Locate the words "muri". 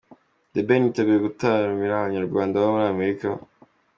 2.79-2.87